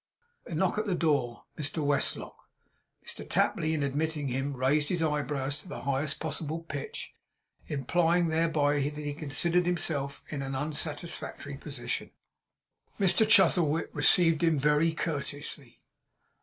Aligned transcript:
A 0.47 0.55
knock 0.55 0.79
at 0.79 0.87
the 0.87 0.95
door. 0.95 1.43
Mr 1.59 1.85
Westlock. 1.85 2.35
Mr 3.05 3.29
Tapley, 3.29 3.75
in 3.75 3.83
admitting 3.83 4.29
him, 4.29 4.55
raised 4.57 4.89
his 4.89 5.03
eyebrows 5.03 5.59
to 5.59 5.67
the 5.67 5.81
highest 5.83 6.19
possible 6.19 6.63
pitch, 6.63 7.13
implying 7.67 8.29
thereby 8.29 8.79
that 8.79 8.97
he 8.99 9.13
considered 9.13 9.67
himself 9.67 10.23
in 10.29 10.41
an 10.41 10.55
unsatisfactory 10.55 11.55
position. 11.55 12.09
Mr 12.99 13.29
Chuzzlewit 13.29 13.93
received 13.93 14.41
him 14.41 14.57
very 14.57 14.91
courteously. 14.91 15.83